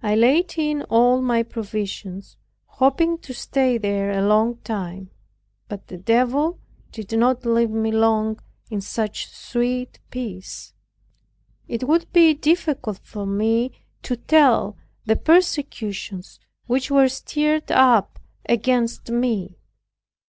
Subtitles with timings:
[0.00, 5.10] I laid in all my provisions, hoping to stay there a long time;
[5.66, 6.60] but the Devil
[6.92, 8.38] did not leave me long
[8.70, 10.72] in such sweet peace.
[11.66, 13.72] It would be difficult for me
[14.04, 14.76] to tell
[15.06, 16.38] the persecutions
[16.68, 19.58] which were stirred up against me.